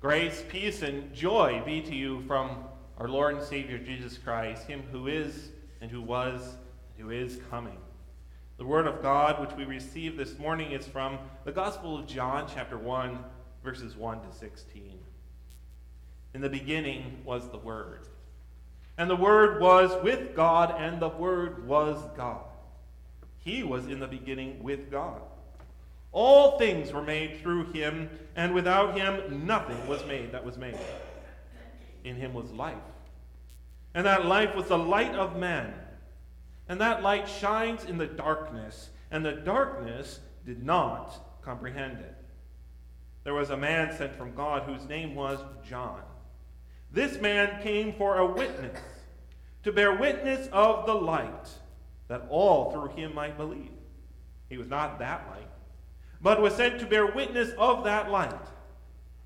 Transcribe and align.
Grace, 0.00 0.42
peace, 0.48 0.80
and 0.80 1.12
joy 1.12 1.62
be 1.66 1.82
to 1.82 1.94
you 1.94 2.22
from 2.22 2.64
our 2.96 3.06
Lord 3.06 3.34
and 3.34 3.44
Savior 3.44 3.76
Jesus 3.76 4.16
Christ, 4.16 4.66
Him 4.66 4.82
who 4.90 5.08
is, 5.08 5.50
and 5.82 5.90
who 5.90 6.00
was, 6.00 6.56
and 6.96 7.04
who 7.04 7.10
is 7.10 7.38
coming. 7.50 7.76
The 8.56 8.64
Word 8.64 8.86
of 8.86 9.02
God, 9.02 9.38
which 9.38 9.54
we 9.58 9.66
receive 9.66 10.16
this 10.16 10.38
morning, 10.38 10.72
is 10.72 10.86
from 10.86 11.18
the 11.44 11.52
Gospel 11.52 11.98
of 11.98 12.06
John, 12.06 12.48
chapter 12.50 12.78
1, 12.78 13.18
verses 13.62 13.94
1 13.94 14.22
to 14.22 14.34
16. 14.34 14.98
In 16.32 16.40
the 16.40 16.48
beginning 16.48 17.20
was 17.22 17.50
the 17.50 17.58
Word. 17.58 18.06
And 18.96 19.10
the 19.10 19.16
Word 19.16 19.60
was 19.60 20.02
with 20.02 20.34
God, 20.34 20.74
and 20.78 20.98
the 20.98 21.10
Word 21.10 21.68
was 21.68 22.02
God. 22.16 22.46
He 23.36 23.62
was 23.62 23.86
in 23.86 24.00
the 24.00 24.08
beginning 24.08 24.62
with 24.62 24.90
God. 24.90 25.20
All 26.12 26.58
things 26.58 26.92
were 26.92 27.02
made 27.02 27.40
through 27.40 27.72
him, 27.72 28.10
and 28.34 28.52
without 28.52 28.98
him 28.98 29.46
nothing 29.46 29.86
was 29.86 30.04
made 30.06 30.32
that 30.32 30.44
was 30.44 30.56
made. 30.56 30.78
In 32.02 32.16
him 32.16 32.34
was 32.34 32.50
life. 32.50 32.76
And 33.94 34.06
that 34.06 34.26
life 34.26 34.54
was 34.54 34.66
the 34.66 34.78
light 34.78 35.14
of 35.14 35.36
men. 35.36 35.72
And 36.68 36.80
that 36.80 37.02
light 37.02 37.28
shines 37.28 37.84
in 37.84 37.98
the 37.98 38.06
darkness, 38.06 38.90
and 39.10 39.24
the 39.24 39.32
darkness 39.32 40.20
did 40.44 40.64
not 40.64 41.42
comprehend 41.42 41.98
it. 41.98 42.16
There 43.22 43.34
was 43.34 43.50
a 43.50 43.56
man 43.56 43.96
sent 43.96 44.14
from 44.16 44.34
God 44.34 44.62
whose 44.62 44.88
name 44.88 45.14
was 45.14 45.40
John. 45.68 46.00
This 46.92 47.20
man 47.20 47.62
came 47.62 47.92
for 47.92 48.18
a 48.18 48.26
witness, 48.26 48.80
to 49.62 49.70
bear 49.70 49.94
witness 49.94 50.48
of 50.52 50.86
the 50.86 50.94
light, 50.94 51.48
that 52.08 52.26
all 52.30 52.72
through 52.72 52.96
him 52.96 53.14
might 53.14 53.36
believe. 53.36 53.70
He 54.48 54.56
was 54.56 54.68
not 54.68 54.98
that 54.98 55.28
light 55.30 55.48
but 56.22 56.40
was 56.40 56.54
sent 56.54 56.78
to 56.80 56.86
bear 56.86 57.06
witness 57.06 57.50
of 57.58 57.84
that 57.84 58.10
light. 58.10 58.34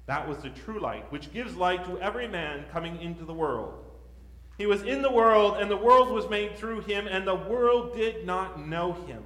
That 0.06 0.28
was 0.28 0.38
the 0.38 0.50
true 0.50 0.80
light, 0.80 1.10
which 1.10 1.32
gives 1.32 1.56
light 1.56 1.84
to 1.86 1.98
every 2.00 2.28
man 2.28 2.66
coming 2.70 3.00
into 3.00 3.24
the 3.24 3.32
world. 3.32 3.84
He 4.58 4.66
was 4.66 4.82
in 4.82 5.02
the 5.02 5.10
world, 5.10 5.56
and 5.58 5.70
the 5.70 5.76
world 5.76 6.10
was 6.10 6.28
made 6.28 6.56
through 6.56 6.82
him, 6.82 7.08
and 7.08 7.26
the 7.26 7.34
world 7.34 7.96
did 7.96 8.24
not 8.24 8.64
know 8.66 8.92
him. 8.92 9.24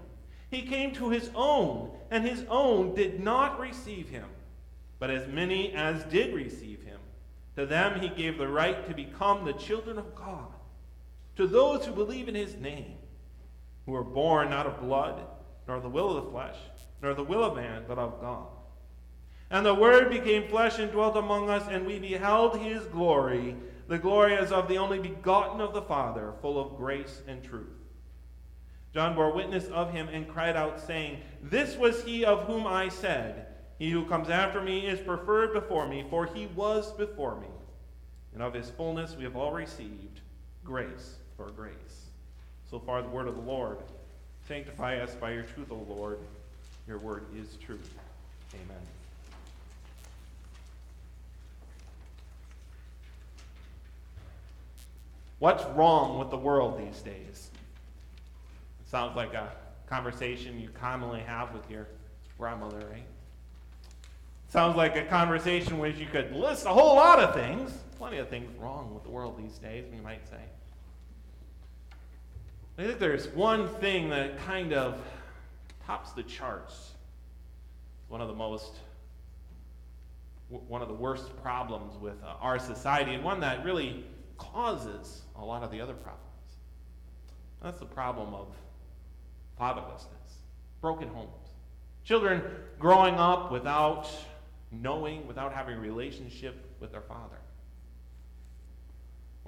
He 0.50 0.62
came 0.62 0.94
to 0.94 1.10
his 1.10 1.30
own, 1.34 1.91
and 2.10 2.25
his 2.25 2.44
own 2.48 2.94
did 2.94 3.20
not 3.20 3.60
receive 3.60 4.08
him. 4.08 4.25
But 4.98 5.10
as 5.10 5.28
many 5.28 5.72
as 5.75 6.05
did 6.05 6.34
receive 6.34 6.82
him, 6.82 6.98
to 7.56 7.66
them 7.66 8.00
he 8.00 8.08
gave 8.08 8.38
the 8.38 8.48
right 8.48 8.86
to 8.88 8.94
become 8.94 9.44
the 9.44 9.53
children 9.53 9.98
of 9.98 10.14
God, 10.14 10.53
to 11.36 11.47
those 11.47 11.84
who 11.84 11.92
believe 11.92 12.28
in 12.28 12.34
his 12.34 12.56
name, 12.56 12.97
who 13.84 13.94
are 13.94 14.05
born 14.05 14.48
not 14.48 14.66
of 14.66 14.80
blood, 14.80 15.20
nor 15.66 15.80
the 15.80 15.88
will 15.88 16.16
of 16.16 16.25
the 16.25 16.30
flesh 16.30 16.56
nor 17.02 17.14
the 17.14 17.24
will 17.24 17.44
of 17.44 17.56
man, 17.56 17.84
but 17.86 17.98
of 17.98 18.20
God. 18.20 18.46
And 19.50 19.64
the 19.64 19.74
Word 19.74 20.10
became 20.10 20.48
flesh 20.48 20.78
and 20.78 20.92
dwelt 20.92 21.16
among 21.16 21.48
us, 21.48 21.66
and 21.70 21.86
we 21.86 21.98
beheld 21.98 22.58
his 22.58 22.84
glory, 22.86 23.56
the 23.86 23.98
glory 23.98 24.36
as 24.36 24.52
of 24.52 24.68
the 24.68 24.78
only 24.78 24.98
begotten 24.98 25.60
of 25.60 25.72
the 25.72 25.82
Father, 25.82 26.34
full 26.42 26.60
of 26.60 26.76
grace 26.76 27.22
and 27.26 27.42
truth. 27.42 27.66
John 28.92 29.14
bore 29.14 29.32
witness 29.32 29.66
of 29.69 29.92
him 29.92 30.08
and 30.08 30.28
cried 30.28 30.56
out, 30.56 30.80
saying, 30.80 31.20
This 31.42 31.76
was 31.76 32.02
he 32.02 32.24
of 32.24 32.44
whom 32.46 32.66
I 32.66 32.88
said, 32.88 33.46
He 33.78 33.91
who 33.91 34.04
comes 34.04 34.28
after 34.28 34.60
me 34.60 34.86
is 34.86 35.00
preferred 35.00 35.52
before 35.52 35.86
me, 35.86 36.04
for 36.10 36.26
he 36.26 36.46
was 36.48 36.92
before 36.92 37.41
me. 37.41 37.48
And 38.34 38.42
of 38.42 38.54
his 38.54 38.70
fullness 38.70 39.16
we 39.16 39.24
have 39.24 39.36
all 39.36 39.52
received 39.52 40.20
grace 40.64 41.16
for 41.36 41.50
grace. 41.50 42.08
So 42.70 42.78
far, 42.78 43.00
the 43.00 43.08
word 43.08 43.28
of 43.28 43.36
the 43.36 43.42
Lord. 43.42 43.78
Sanctify 44.46 44.98
us 44.98 45.14
by 45.14 45.32
your 45.32 45.42
truth, 45.42 45.70
O 45.70 45.86
Lord. 45.88 46.19
Your 46.89 46.97
word 46.98 47.27
is 47.36 47.56
truth. 47.56 47.94
Amen. 48.55 48.81
What's 55.39 55.64
wrong 55.77 56.19
with 56.19 56.31
the 56.31 56.39
world 56.39 56.81
these 56.81 57.03
days? 57.03 57.50
It 58.81 58.89
sounds 58.89 59.15
like 59.15 59.34
a 59.34 59.53
conversation 59.87 60.59
you 60.59 60.71
commonly 60.71 61.21
have 61.21 61.53
with 61.53 61.71
your 61.71 61.88
grandmother, 62.38 62.78
right? 62.91 63.04
Sounds 64.48 64.75
like 64.75 64.97
a 64.97 65.04
conversation 65.04 65.77
where 65.77 65.91
you 65.91 66.06
could 66.06 66.34
list 66.34 66.65
a 66.65 66.71
whole 66.71 66.97
lot 66.97 67.19
of 67.19 67.34
things. 67.34 67.71
Plenty 67.98 68.16
of 68.16 68.31
things 68.31 68.50
wrong 68.59 68.94
with 68.94 69.04
the 69.04 69.10
world 69.10 69.37
these 69.38 69.59
days, 69.59 69.84
we 69.93 70.00
might 70.00 70.27
say. 70.27 70.41
I 72.78 72.84
think 72.87 72.98
there's 72.98 73.28
one 73.28 73.69
thing 73.69 74.09
that 74.09 74.38
kind 74.38 74.72
of 74.72 74.98
tops 75.88 76.12
the 76.12 76.22
charts. 76.22 76.93
One 78.09 78.21
of 78.21 78.28
the 78.28 78.34
most, 78.34 78.75
one 80.50 80.82
of 80.82 80.88
the 80.88 80.94
worst 80.94 81.34
problems 81.43 81.97
with 81.97 82.22
uh, 82.22 82.34
our 82.43 82.59
society, 82.59 83.15
and 83.15 83.25
one 83.25 83.41
that 83.41 83.65
really 83.65 84.04
causes 84.37 85.22
a 85.34 85.43
lot 85.43 85.62
of 85.62 85.71
the 85.71 85.81
other 85.81 85.94
problems. 85.94 86.27
That's 87.62 87.78
the 87.78 87.87
problem 87.87 88.34
of 88.34 88.48
fatherlessness, 89.59 90.43
broken 90.82 91.09
homes. 91.09 91.31
Children 92.04 92.43
growing 92.78 93.15
up 93.15 93.50
without 93.50 94.10
knowing, 94.71 95.27
without 95.27 95.54
having 95.54 95.77
a 95.77 95.81
relationship 95.81 96.77
with 96.81 96.93
their 96.93 97.00
father. 97.00 97.38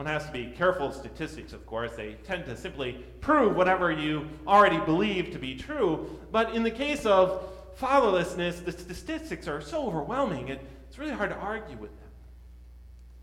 One 0.00 0.06
has 0.06 0.24
to 0.24 0.32
be 0.32 0.46
careful 0.46 0.86
of 0.86 0.94
statistics, 0.94 1.52
of 1.52 1.66
course. 1.66 1.92
They 1.94 2.14
tend 2.24 2.46
to 2.46 2.56
simply 2.56 3.04
prove 3.20 3.54
whatever 3.54 3.92
you 3.92 4.26
already 4.46 4.78
believe 4.78 5.30
to 5.32 5.38
be 5.38 5.54
true. 5.54 6.18
But 6.32 6.54
in 6.54 6.62
the 6.62 6.70
case 6.70 7.04
of 7.04 7.46
fatherlessness, 7.78 8.64
the 8.64 8.72
statistics 8.72 9.46
are 9.46 9.60
so 9.60 9.86
overwhelming, 9.86 10.48
it's 10.48 10.98
really 10.98 11.12
hard 11.12 11.28
to 11.28 11.36
argue 11.36 11.76
with 11.76 11.90
them. 12.00 12.08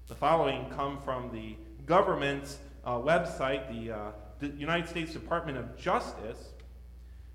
The 0.08 0.14
following 0.14 0.70
come 0.70 1.00
from 1.02 1.32
the 1.34 1.56
government's 1.88 2.60
uh, 2.86 3.00
website, 3.00 3.68
the, 3.72 3.94
uh, 3.96 4.12
the 4.38 4.50
United 4.50 4.88
States 4.88 5.14
Department 5.14 5.58
of 5.58 5.76
Justice. 5.80 6.50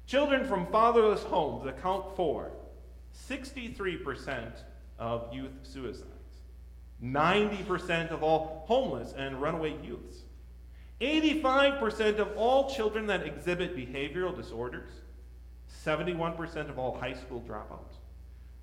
Children 0.06 0.47
from 0.47 0.69
fatherless 0.69 1.24
homes 1.24 1.66
account 1.66 2.14
for 2.14 2.53
63% 3.28 4.53
of 5.00 5.34
youth 5.34 5.50
suicide. 5.64 6.11
90% 7.02 8.10
of 8.10 8.22
all 8.22 8.64
homeless 8.66 9.12
and 9.16 9.40
runaway 9.40 9.74
youths, 9.82 10.22
85% 11.00 12.18
of 12.18 12.36
all 12.36 12.70
children 12.70 13.06
that 13.08 13.26
exhibit 13.26 13.76
behavioral 13.76 14.36
disorders, 14.36 14.90
71% 15.84 16.70
of 16.70 16.78
all 16.78 16.96
high 16.96 17.14
school 17.14 17.42
dropouts, 17.46 17.96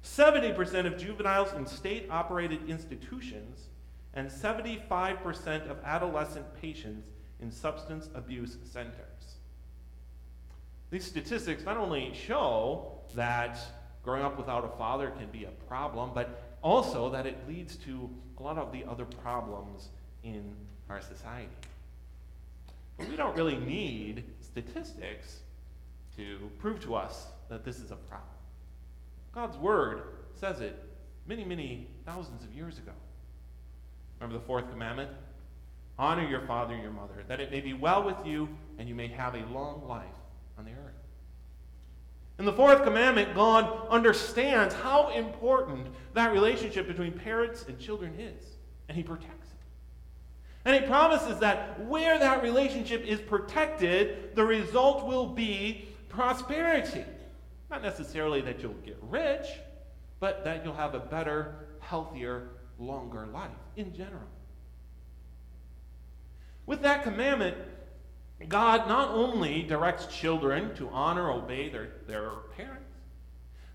70% 0.03 0.85
of 0.85 0.97
juveniles 0.97 1.51
in 1.53 1.65
state 1.65 2.07
operated 2.09 2.69
institutions, 2.69 3.67
and 4.13 4.29
75% 4.29 5.69
of 5.69 5.77
adolescent 5.83 6.45
patients 6.61 7.09
in 7.41 7.51
substance 7.51 8.09
abuse 8.15 8.57
centers. 8.63 9.35
These 10.91 11.05
statistics 11.05 11.63
not 11.63 11.77
only 11.77 12.13
show 12.13 13.01
that 13.15 13.59
growing 14.03 14.23
up 14.23 14.37
without 14.37 14.65
a 14.65 14.77
father 14.77 15.11
can 15.11 15.27
be 15.27 15.43
a 15.43 15.51
problem, 15.67 16.11
but 16.13 16.48
also 16.61 17.09
that 17.09 17.25
it 17.25 17.37
leads 17.47 17.75
to 17.77 18.09
a 18.37 18.43
lot 18.43 18.57
of 18.57 18.71
the 18.71 18.83
other 18.85 19.05
problems 19.05 19.89
in 20.23 20.53
our 20.89 21.01
society. 21.01 21.49
But 22.97 23.09
we 23.09 23.15
don't 23.15 23.35
really 23.35 23.57
need 23.57 24.23
statistics 24.41 25.39
to 26.17 26.51
prove 26.59 26.81
to 26.81 26.95
us 26.95 27.27
that 27.49 27.63
this 27.63 27.79
is 27.79 27.91
a 27.91 27.95
problem. 27.95 28.29
God's 29.33 29.57
Word 29.57 30.01
says 30.35 30.59
it 30.59 30.77
many, 31.25 31.45
many 31.45 31.87
thousands 32.05 32.43
of 32.43 32.53
years 32.53 32.77
ago. 32.77 32.91
Remember 34.19 34.39
the 34.39 34.45
fourth 34.45 34.69
commandment? 34.69 35.11
Honor 35.97 36.27
your 36.27 36.41
father 36.41 36.73
and 36.73 36.83
your 36.83 36.91
mother, 36.91 37.23
that 37.27 37.39
it 37.39 37.51
may 37.51 37.61
be 37.61 37.73
well 37.73 38.03
with 38.03 38.25
you 38.25 38.49
and 38.77 38.87
you 38.87 38.95
may 38.95 39.07
have 39.07 39.35
a 39.35 39.45
long 39.47 39.87
life 39.87 40.05
on 40.57 40.65
the 40.65 40.71
earth. 40.71 41.08
In 42.39 42.45
the 42.45 42.53
fourth 42.53 42.83
commandment, 42.83 43.35
God 43.35 43.87
understands 43.89 44.73
how 44.73 45.09
important 45.09 45.87
that 46.13 46.31
relationship 46.31 46.87
between 46.87 47.11
parents 47.11 47.65
and 47.67 47.77
children 47.77 48.17
is, 48.17 48.43
and 48.87 48.95
He 48.95 49.03
protects 49.03 49.49
it. 49.49 49.57
And 50.63 50.81
He 50.81 50.87
promises 50.89 51.39
that 51.39 51.85
where 51.85 52.17
that 52.17 52.41
relationship 52.41 53.03
is 53.03 53.19
protected, 53.19 54.35
the 54.35 54.45
result 54.45 55.05
will 55.05 55.27
be 55.27 55.89
prosperity. 56.07 57.03
Not 57.69 57.83
necessarily 57.83 58.39
that 58.41 58.61
you'll 58.61 58.73
get 58.85 58.97
rich, 59.01 59.45
but 60.21 60.45
that 60.45 60.63
you'll 60.63 60.73
have 60.73 60.95
a 60.95 60.99
better, 60.99 61.67
healthier, 61.81 62.51
longer 62.79 63.27
life 63.27 63.51
in 63.75 63.93
general. 63.93 64.27
With 66.65 66.83
that 66.83 67.03
commandment, 67.03 67.57
God 68.47 68.87
not 68.87 69.09
only 69.09 69.63
directs 69.63 70.05
children 70.05 70.73
to 70.75 70.89
honor, 70.89 71.29
obey 71.29 71.69
their, 71.69 71.89
their 72.07 72.31
parents, 72.55 72.85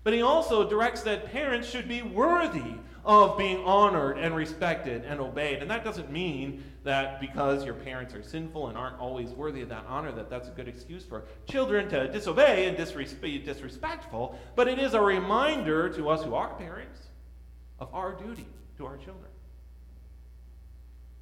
but 0.03 0.13
he 0.13 0.21
also 0.21 0.67
directs 0.67 1.01
that 1.01 1.31
parents 1.31 1.69
should 1.69 1.87
be 1.87 2.01
worthy 2.01 2.75
of 3.05 3.37
being 3.37 3.63
honored 3.63 4.17
and 4.17 4.35
respected 4.35 5.03
and 5.05 5.19
obeyed. 5.19 5.61
And 5.61 5.69
that 5.69 5.83
doesn't 5.83 6.11
mean 6.11 6.63
that 6.83 7.19
because 7.19 7.63
your 7.63 7.75
parents 7.75 8.13
are 8.15 8.23
sinful 8.23 8.67
and 8.67 8.77
aren't 8.77 8.99
always 8.99 9.29
worthy 9.29 9.61
of 9.61 9.69
that 9.69 9.85
honor, 9.87 10.11
that 10.11 10.29
that's 10.29 10.47
a 10.47 10.51
good 10.51 10.67
excuse 10.67 11.03
for 11.03 11.25
children 11.47 11.87
to 11.89 12.07
disobey 12.11 12.67
and 12.67 13.21
be 13.21 13.39
disrespectful. 13.39 14.39
But 14.55 14.67
it 14.67 14.79
is 14.79 14.95
a 14.95 15.01
reminder 15.01 15.89
to 15.89 16.09
us 16.09 16.23
who 16.23 16.33
are 16.33 16.53
parents 16.55 16.99
of 17.79 17.93
our 17.93 18.13
duty 18.13 18.47
to 18.77 18.85
our 18.85 18.97
children. 18.97 19.31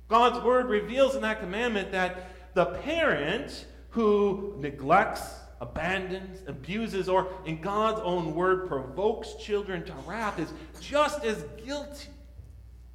God's 0.07 0.44
word 0.44 0.68
reveals 0.68 1.16
in 1.16 1.22
that 1.22 1.40
commandment 1.40 1.92
that 1.92 2.30
the 2.53 2.65
parent 2.65 3.65
who 3.89 4.55
neglects, 4.59 5.21
abandons, 5.61 6.41
abuses, 6.47 7.07
or 7.07 7.27
in 7.45 7.61
God's 7.61 8.01
own 8.01 8.35
word 8.35 8.67
provokes 8.67 9.33
children 9.35 9.83
to 9.85 9.94
wrath 10.07 10.39
is 10.39 10.51
just 10.79 11.23
as 11.23 11.44
guilty 11.63 12.09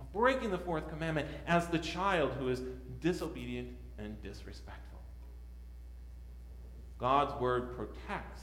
of 0.00 0.12
breaking 0.12 0.50
the 0.50 0.58
fourth 0.58 0.88
commandment 0.88 1.28
as 1.46 1.66
the 1.68 1.78
child 1.78 2.32
who 2.38 2.48
is 2.48 2.62
disobedient 3.00 3.68
and 3.98 4.20
disrespectful. 4.22 5.00
God's 6.98 7.40
word 7.40 7.76
protects 7.76 8.42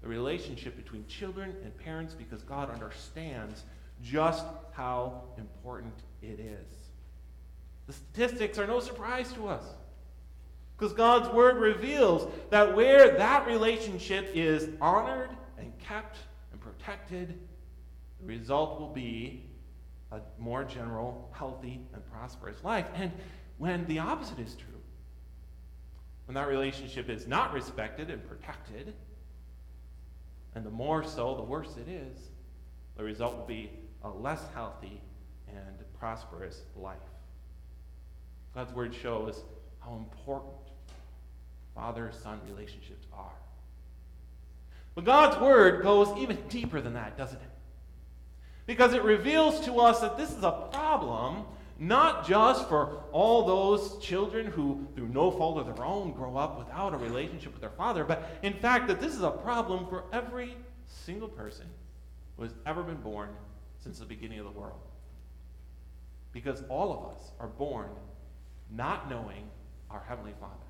the 0.00 0.08
relationship 0.08 0.76
between 0.76 1.06
children 1.08 1.54
and 1.64 1.76
parents 1.76 2.14
because 2.14 2.42
God 2.42 2.70
understands 2.70 3.64
just 4.02 4.44
how 4.72 5.24
important 5.38 5.94
it 6.22 6.38
is. 6.38 6.68
The 7.86 7.92
statistics 7.92 8.58
are 8.58 8.66
no 8.66 8.78
surprise 8.80 9.32
to 9.32 9.48
us. 9.48 9.64
Because 10.76 10.92
God's 10.92 11.28
word 11.32 11.56
reveals 11.56 12.30
that 12.50 12.76
where 12.76 13.16
that 13.16 13.46
relationship 13.46 14.30
is 14.34 14.68
honored 14.80 15.30
and 15.58 15.72
kept 15.78 16.18
and 16.52 16.60
protected, 16.60 17.38
the 18.20 18.26
result 18.26 18.78
will 18.78 18.92
be 18.92 19.46
a 20.12 20.20
more 20.38 20.64
general, 20.64 21.30
healthy, 21.32 21.80
and 21.94 22.04
prosperous 22.10 22.62
life. 22.62 22.86
And 22.94 23.10
when 23.58 23.86
the 23.86 23.98
opposite 23.98 24.38
is 24.38 24.54
true, 24.54 24.80
when 26.26 26.34
that 26.34 26.48
relationship 26.48 27.08
is 27.08 27.26
not 27.26 27.52
respected 27.54 28.10
and 28.10 28.26
protected, 28.28 28.94
and 30.54 30.64
the 30.64 30.70
more 30.70 31.04
so, 31.04 31.34
the 31.36 31.42
worse 31.42 31.74
it 31.76 31.90
is, 31.90 32.18
the 32.96 33.04
result 33.04 33.36
will 33.36 33.46
be 33.46 33.70
a 34.02 34.08
less 34.08 34.40
healthy 34.54 35.00
and 35.48 35.76
prosperous 35.98 36.62
life. 36.74 36.96
God's 38.54 38.72
word 38.72 38.94
shows 38.94 39.42
how 39.80 39.94
important 39.96 40.54
father 41.76 42.10
son 42.22 42.40
relationships 42.48 43.06
are. 43.12 43.30
But 44.96 45.04
God's 45.04 45.38
word 45.40 45.82
goes 45.82 46.08
even 46.18 46.38
deeper 46.48 46.80
than 46.80 46.94
that, 46.94 47.16
doesn't 47.16 47.36
it? 47.36 47.50
Because 48.66 48.94
it 48.94 49.04
reveals 49.04 49.60
to 49.66 49.78
us 49.78 50.00
that 50.00 50.16
this 50.16 50.32
is 50.32 50.42
a 50.42 50.68
problem 50.72 51.44
not 51.78 52.26
just 52.26 52.68
for 52.68 53.02
all 53.12 53.44
those 53.44 53.98
children 54.02 54.46
who, 54.46 54.86
through 54.94 55.08
no 55.08 55.30
fault 55.30 55.58
of 55.58 55.66
their 55.66 55.84
own, 55.84 56.12
grow 56.12 56.36
up 56.36 56.58
without 56.58 56.94
a 56.94 56.96
relationship 56.96 57.52
with 57.52 57.60
their 57.60 57.70
father, 57.70 58.02
but 58.02 58.38
in 58.42 58.54
fact, 58.54 58.88
that 58.88 58.98
this 58.98 59.14
is 59.14 59.22
a 59.22 59.30
problem 59.30 59.86
for 59.86 60.04
every 60.12 60.56
single 60.86 61.28
person 61.28 61.66
who 62.36 62.44
has 62.44 62.54
ever 62.64 62.82
been 62.82 62.96
born 62.96 63.28
since 63.78 63.98
the 63.98 64.06
beginning 64.06 64.38
of 64.38 64.46
the 64.46 64.58
world. 64.58 64.80
Because 66.32 66.62
all 66.70 66.92
of 66.92 67.16
us 67.16 67.30
are 67.38 67.48
born 67.48 67.90
not 68.70 69.10
knowing 69.10 69.48
our 69.90 70.02
Heavenly 70.08 70.34
Father. 70.40 70.65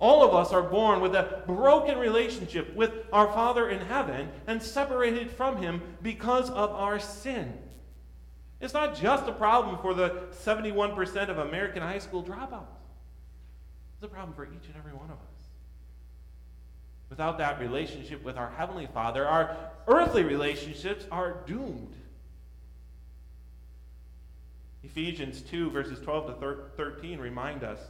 All 0.00 0.26
of 0.26 0.34
us 0.34 0.50
are 0.50 0.62
born 0.62 1.02
with 1.02 1.14
a 1.14 1.42
broken 1.46 1.98
relationship 1.98 2.74
with 2.74 2.90
our 3.12 3.30
Father 3.32 3.68
in 3.68 3.80
heaven 3.80 4.30
and 4.46 4.62
separated 4.62 5.30
from 5.30 5.58
Him 5.58 5.82
because 6.02 6.48
of 6.48 6.70
our 6.70 6.98
sin. 6.98 7.52
It's 8.60 8.72
not 8.72 8.98
just 8.98 9.28
a 9.28 9.32
problem 9.32 9.78
for 9.82 9.92
the 9.92 10.28
71% 10.42 11.28
of 11.28 11.38
American 11.38 11.82
high 11.82 11.98
school 11.98 12.22
dropouts, 12.22 12.64
it's 13.94 14.04
a 14.04 14.08
problem 14.08 14.34
for 14.34 14.46
each 14.46 14.66
and 14.66 14.76
every 14.78 14.94
one 14.94 15.10
of 15.10 15.16
us. 15.16 15.40
Without 17.10 17.36
that 17.38 17.60
relationship 17.60 18.24
with 18.24 18.38
our 18.38 18.50
Heavenly 18.56 18.86
Father, 18.94 19.26
our 19.26 19.54
earthly 19.86 20.22
relationships 20.22 21.04
are 21.10 21.42
doomed. 21.46 21.94
Ephesians 24.82 25.42
2, 25.42 25.70
verses 25.70 25.98
12 26.00 26.40
to 26.40 26.56
13 26.76 27.18
remind 27.18 27.64
us 27.64 27.80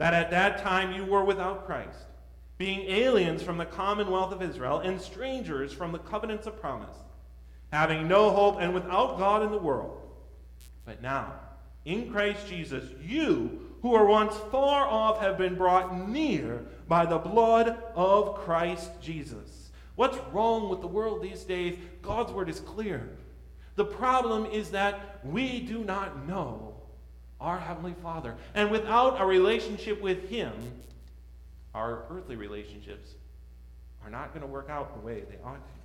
that 0.00 0.14
at 0.14 0.30
that 0.30 0.56
time 0.56 0.94
you 0.94 1.04
were 1.04 1.26
without 1.26 1.66
Christ, 1.66 2.06
being 2.56 2.88
aliens 2.88 3.42
from 3.42 3.58
the 3.58 3.66
commonwealth 3.66 4.32
of 4.32 4.40
Israel 4.40 4.78
and 4.78 4.98
strangers 4.98 5.74
from 5.74 5.92
the 5.92 5.98
covenants 5.98 6.46
of 6.46 6.58
promise, 6.58 6.96
having 7.70 8.08
no 8.08 8.30
hope 8.30 8.56
and 8.60 8.72
without 8.72 9.18
God 9.18 9.42
in 9.42 9.50
the 9.50 9.58
world. 9.58 10.00
But 10.86 11.02
now, 11.02 11.34
in 11.84 12.10
Christ 12.10 12.48
Jesus, 12.48 12.82
you 13.02 13.68
who 13.82 13.90
were 13.90 14.06
once 14.06 14.34
far 14.50 14.88
off 14.88 15.20
have 15.20 15.36
been 15.36 15.54
brought 15.54 16.08
near 16.08 16.64
by 16.88 17.04
the 17.04 17.18
blood 17.18 17.76
of 17.94 18.36
Christ 18.36 18.90
Jesus. 19.02 19.70
What's 19.96 20.16
wrong 20.32 20.70
with 20.70 20.80
the 20.80 20.86
world 20.86 21.20
these 21.22 21.42
days? 21.42 21.76
God's 22.00 22.32
word 22.32 22.48
is 22.48 22.60
clear. 22.60 23.06
The 23.74 23.84
problem 23.84 24.46
is 24.46 24.70
that 24.70 25.20
we 25.22 25.60
do 25.60 25.84
not 25.84 26.26
know 26.26 26.79
our 27.40 27.58
Heavenly 27.58 27.94
Father. 28.02 28.36
And 28.54 28.70
without 28.70 29.20
a 29.20 29.24
relationship 29.24 30.00
with 30.00 30.28
Him, 30.28 30.52
our 31.74 32.04
earthly 32.10 32.36
relationships 32.36 33.14
are 34.04 34.10
not 34.10 34.32
going 34.32 34.42
to 34.42 34.46
work 34.46 34.68
out 34.68 34.94
the 34.94 35.06
way 35.06 35.20
they 35.20 35.36
ought 35.44 35.54
to. 35.54 35.80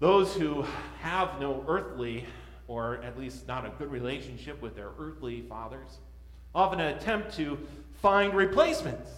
Those 0.00 0.34
who 0.34 0.64
have 1.00 1.40
no 1.40 1.64
earthly, 1.66 2.26
or 2.68 2.96
at 3.02 3.18
least 3.18 3.46
not 3.46 3.64
a 3.64 3.70
good 3.70 3.90
relationship 3.90 4.60
with 4.60 4.76
their 4.76 4.90
earthly 4.98 5.42
fathers, 5.42 5.98
often 6.54 6.80
attempt 6.80 7.34
to 7.36 7.58
find 8.02 8.34
replacements. 8.34 9.10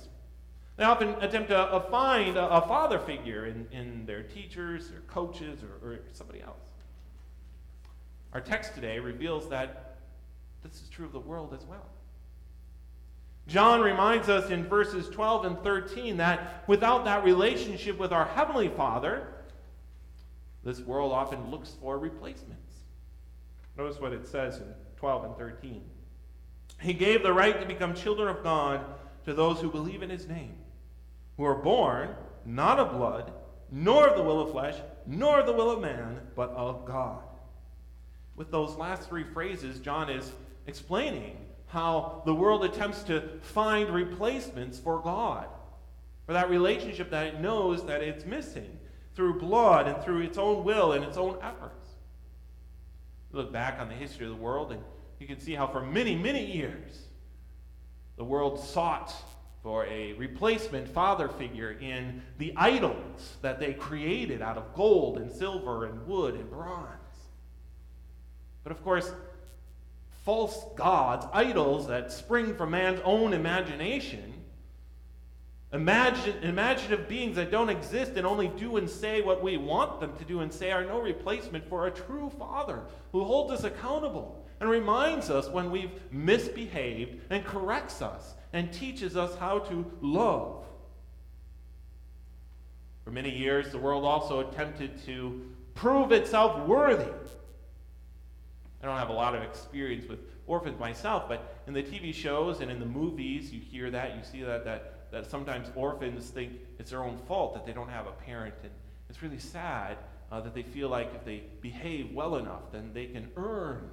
They 0.77 0.85
often 0.85 1.09
attempt 1.21 1.49
to 1.49 1.59
uh, 1.59 1.81
find 1.91 2.37
a, 2.37 2.49
a, 2.49 2.61
father 2.69 2.99
figure 2.99 3.47
in, 3.47 3.67
in 3.73 4.05
their 4.05 4.23
teachers 4.23 4.91
or 4.91 5.01
coaches 5.09 5.61
or, 5.63 5.89
or 5.89 5.99
somebody 6.13 6.43
else. 6.43 6.61
Our 8.37 8.43
text 8.43 8.75
today 8.75 8.99
reveals 8.99 9.49
that 9.49 9.97
this 10.63 10.83
is 10.83 10.91
true 10.91 11.07
of 11.07 11.13
the 11.13 11.19
world 11.19 11.55
as 11.59 11.65
well. 11.65 11.87
John 13.47 13.81
reminds 13.81 14.29
us 14.29 14.51
in 14.51 14.67
verses 14.67 15.09
12 15.09 15.47
and 15.47 15.59
13 15.61 16.19
that 16.19 16.63
without 16.67 17.07
that 17.07 17.25
relationship 17.25 17.97
with 17.97 18.13
our 18.13 18.27
Heavenly 18.27 18.69
Father, 18.69 19.27
this 20.63 20.81
world 20.81 21.13
often 21.13 21.51
looks 21.51 21.77
for 21.81 21.99
replacements. 21.99 22.75
Notice 23.79 23.99
what 23.99 24.13
it 24.13 24.27
says 24.27 24.59
in 24.59 24.67
12 24.99 25.25
and 25.25 25.37
13. 25.39 25.83
He 26.83 26.93
gave 26.93 27.23
the 27.23 27.33
right 27.33 27.59
to 27.59 27.67
become 27.67 27.95
children 27.95 28.29
of 28.29 28.43
God 28.43 28.85
to 29.25 29.33
those 29.33 29.63
who 29.63 29.71
believe 29.71 30.03
in 30.03 30.11
his 30.11 30.29
name, 30.29 30.57
who 31.39 31.45
are 31.45 31.55
born 31.55 32.11
not 32.45 32.79
of 32.79 32.93
blood, 32.93 33.33
nor 33.73 34.07
of 34.07 34.15
the 34.15 34.23
will 34.23 34.43
of 34.43 34.51
flesh, 34.51 34.77
nor 35.07 35.41
of 35.41 35.47
the 35.47 35.55
will 35.55 35.71
of 35.71 35.81
man, 35.81 36.21
but 36.35 36.51
of 36.51 36.85
God 36.85 37.23
with 38.37 38.51
those 38.51 38.77
last 38.77 39.09
three 39.09 39.25
phrases, 39.25 39.81
John 39.81 40.11
is 40.11 40.33
explaining 40.67 41.39
how 41.67 42.23
the 42.27 42.35
world 42.35 42.65
attempts 42.65 43.03
to 43.05 43.23
find 43.43 43.91
replacements 43.91 44.79
for 44.79 45.01
God, 45.01 45.47
for 46.27 46.33
that 46.33 46.51
relationship 46.51 47.11
that 47.11 47.27
it 47.27 47.41
knows 47.41 47.85
that 47.87 48.03
it's 48.03 48.25
missing 48.25 48.79
through 49.15 49.41
blood 49.41 49.89
and 49.89 50.03
through 50.03 50.21
its 50.21 50.39
own 50.39 50.65
will 50.65 50.93
and 50.93 51.05
its 51.05 51.17
own 51.17 51.39
efforts. 51.43 51.91
look 53.33 53.53
back 53.53 53.79
on 53.81 53.89
the 53.89 53.95
history 53.95 54.27
of 54.27 54.33
the 54.33 54.43
world, 54.43 54.73
and 54.73 54.83
you 55.19 55.27
can 55.27 55.39
see 55.39 55.55
how 55.55 55.67
for 55.67 55.83
many, 55.83 56.15
many 56.15 56.45
years, 56.45 57.03
the 58.17 58.25
world 58.25 58.59
sought 58.59 59.15
for 59.63 59.85
a 59.87 60.13
replacement 60.15 60.89
father 60.89 61.29
figure 61.29 61.73
in 61.73 62.23
the 62.39 62.53
idols 62.57 63.37
that 63.43 63.59
they 63.59 63.75
created 63.75 64.41
out 64.41 64.57
of 64.57 64.75
gold 64.75 65.19
and 65.19 65.31
silver 65.31 65.87
and 65.87 66.07
wood 66.07 66.35
and 66.35 66.49
bronze. 66.51 67.06
But 68.67 68.73
of 68.73 68.83
course, 68.83 69.13
false 70.25 70.65
gods, 70.75 71.25
idols 71.33 71.87
that 71.87 72.11
spring 72.11 72.57
from 72.57 72.73
man's 72.73 73.01
own 73.05 73.33
imagination, 73.33 74.35
imagine, 75.73 76.43
imaginative 76.43 77.09
beings 77.09 77.37
that 77.37 77.53
don't 77.53 77.69
exist 77.69 78.15
and 78.17 78.27
only 78.27 78.49
do 78.49 78.77
and 78.77 78.91
say 78.91 79.21
what 79.21 79.41
we 79.41 79.57
want 79.57 80.01
them 80.01 80.17
to 80.17 80.25
do 80.25 80.41
and 80.41 80.53
say, 80.53 80.73
are 80.73 80.85
no 80.85 81.01
replacement 81.01 81.69
for 81.69 81.87
a 81.87 81.93
true 81.93 82.29
Father 82.41 82.81
who 83.13 83.23
holds 83.23 83.53
us 83.53 83.63
accountable 83.63 84.45
and 84.59 84.69
reminds 84.69 85.31
us 85.31 85.49
when 85.49 85.71
we've 85.71 85.93
misbehaved 86.11 87.21
and 87.31 87.45
corrects 87.45 88.03
us 88.03 88.35
and 88.53 88.73
teaches 88.73 89.17
us 89.17 89.39
how 89.39 89.61
to 89.61 89.89
love. 90.01 90.65
For 93.05 93.13
many 93.13 93.31
years, 93.31 93.71
the 93.71 93.79
world 93.79 94.05
also 94.05 94.41
attempted 94.41 95.05
to 95.05 95.41
prove 95.77 96.11
itself 96.11 96.67
worthy 96.67 97.13
I 98.87 98.91
don't 98.91 98.99
have 99.01 99.09
a 99.09 99.15
lot 99.15 99.35
of 99.35 99.43
experience 99.43 100.09
with 100.09 100.21
orphans 100.47 100.79
myself, 100.79 101.25
but 101.27 101.61
in 101.67 101.75
the 101.75 101.83
TV 101.83 102.15
shows 102.15 102.61
and 102.61 102.71
in 102.71 102.79
the 102.79 102.87
movies, 102.87 103.53
you 103.53 103.61
hear 103.61 103.91
that, 103.91 104.17
you 104.17 104.23
see 104.23 104.45
that, 104.45 104.65
that, 104.65 105.11
that 105.11 105.29
sometimes 105.29 105.73
orphans 105.75 106.31
think 106.31 106.53
it's 106.79 106.93
their 106.93 107.03
own 107.03 107.19
fault 107.27 107.55
that 107.55 107.67
they 107.67 107.73
don't 107.73 107.89
have 107.89 108.07
a 108.07 108.13
parent. 108.13 108.55
And 108.63 108.71
it's 109.11 109.23
really 109.23 109.41
sad 109.41 109.99
uh, 110.31 110.41
that 110.41 110.55
they 110.55 110.63
feel 110.63 110.89
like 110.89 111.13
if 111.17 111.25
they 111.25 111.43
behave 111.61 112.13
well 112.13 112.37
enough, 112.37 112.71
then 112.71 112.93
they 112.95 113.07
can 113.07 113.29
earn 113.37 113.91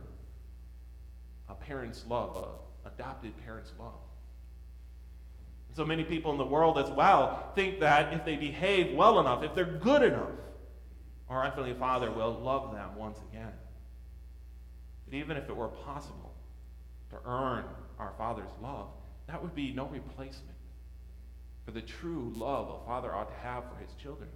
a 1.49 1.55
parent's 1.55 2.05
love, 2.07 2.37
a 2.37 2.87
adopted 2.89 3.33
parent's 3.43 3.71
love. 3.79 3.93
So 5.75 5.85
many 5.85 6.03
people 6.03 6.31
in 6.33 6.37
the 6.37 6.45
world 6.45 6.77
as 6.77 6.91
well 6.91 7.51
think 7.55 7.79
that 7.79 8.13
if 8.13 8.25
they 8.25 8.35
behave 8.35 8.95
well 8.95 9.19
enough, 9.19 9.41
if 9.41 9.55
they're 9.55 9.65
good 9.65 10.03
enough, 10.03 10.29
our 11.29 11.45
Heavenly 11.45 11.73
Father 11.73 12.11
will 12.11 12.33
love 12.33 12.73
them 12.73 12.95
once 12.95 13.17
again. 13.31 13.53
Even 15.13 15.37
if 15.37 15.49
it 15.49 15.55
were 15.55 15.67
possible 15.67 16.33
to 17.09 17.17
earn 17.25 17.65
our 17.99 18.13
Father's 18.17 18.51
love, 18.61 18.87
that 19.27 19.41
would 19.41 19.55
be 19.55 19.71
no 19.71 19.85
replacement 19.85 20.53
for 21.65 21.71
the 21.71 21.81
true 21.81 22.31
love 22.35 22.69
a 22.69 22.85
father 22.85 23.13
ought 23.13 23.29
to 23.29 23.47
have 23.47 23.63
for 23.63 23.79
his 23.81 23.93
children. 24.01 24.29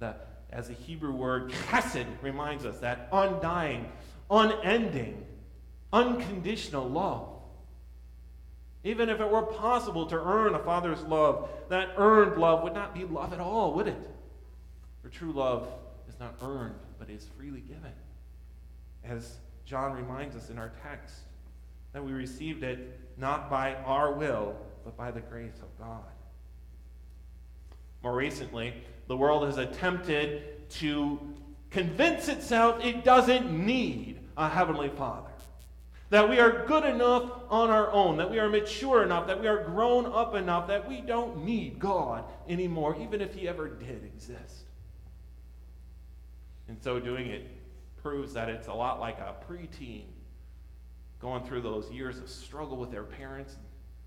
That, 0.00 0.44
as 0.50 0.68
the 0.68 0.74
Hebrew 0.74 1.12
word 1.12 1.50
chesed 1.50 2.06
reminds 2.22 2.64
us, 2.64 2.78
that 2.80 3.08
undying, 3.12 3.90
unending, 4.30 5.24
unconditional 5.92 6.88
love. 6.88 7.28
Even 8.84 9.08
if 9.08 9.20
it 9.20 9.28
were 9.28 9.42
possible 9.42 10.06
to 10.06 10.16
earn 10.16 10.54
a 10.54 10.58
father's 10.58 11.02
love, 11.02 11.48
that 11.68 11.94
earned 11.96 12.40
love 12.40 12.62
would 12.62 12.74
not 12.74 12.94
be 12.94 13.04
love 13.04 13.32
at 13.32 13.40
all, 13.40 13.74
would 13.74 13.88
it? 13.88 14.10
For 15.02 15.08
true 15.08 15.32
love 15.32 15.68
is 16.08 16.18
not 16.20 16.36
earned, 16.42 16.76
but 16.98 17.10
is 17.10 17.26
freely 17.36 17.60
given. 17.60 17.92
As 19.04 19.38
John 19.68 19.92
reminds 19.92 20.34
us 20.34 20.48
in 20.48 20.58
our 20.58 20.72
text, 20.82 21.14
that 21.92 22.02
we 22.02 22.12
received 22.12 22.62
it 22.62 22.98
not 23.18 23.50
by 23.50 23.74
our 23.74 24.12
will, 24.12 24.56
but 24.82 24.96
by 24.96 25.10
the 25.10 25.20
grace 25.20 25.60
of 25.60 25.78
God. 25.78 26.04
More 28.02 28.14
recently, 28.14 28.72
the 29.08 29.16
world 29.16 29.44
has 29.44 29.58
attempted 29.58 30.70
to 30.70 31.20
convince 31.70 32.28
itself 32.28 32.82
it 32.82 33.04
doesn't 33.04 33.50
need 33.50 34.20
a 34.38 34.48
Heavenly 34.48 34.88
Father. 34.88 35.28
That 36.08 36.30
we 36.30 36.40
are 36.40 36.64
good 36.64 36.84
enough 36.86 37.30
on 37.50 37.68
our 37.68 37.90
own, 37.90 38.16
that 38.16 38.30
we 38.30 38.38
are 38.38 38.48
mature 38.48 39.02
enough, 39.02 39.26
that 39.26 39.38
we 39.38 39.48
are 39.48 39.64
grown 39.64 40.06
up 40.06 40.34
enough, 40.34 40.68
that 40.68 40.88
we 40.88 41.02
don't 41.02 41.44
need 41.44 41.78
God 41.78 42.24
anymore, 42.48 42.96
even 42.98 43.20
if 43.20 43.34
He 43.34 43.46
ever 43.46 43.68
did 43.68 44.02
exist. 44.04 44.64
And 46.68 46.82
so 46.82 46.98
doing 46.98 47.26
it 47.26 47.57
proves 48.08 48.32
that 48.32 48.48
it's 48.48 48.68
a 48.68 48.72
lot 48.72 48.98
like 48.98 49.18
a 49.18 49.34
preteen 49.46 50.04
going 51.20 51.44
through 51.44 51.60
those 51.60 51.90
years 51.90 52.18
of 52.18 52.30
struggle 52.30 52.78
with 52.78 52.90
their 52.90 53.02
parents, 53.02 53.56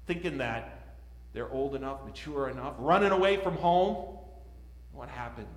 thinking 0.07 0.39
that 0.39 0.95
they're 1.33 1.51
old 1.51 1.75
enough, 1.75 2.03
mature 2.03 2.49
enough, 2.49 2.73
running 2.79 3.11
away 3.11 3.37
from 3.37 3.55
home. 3.57 4.17
What 4.91 5.07
happens 5.07 5.47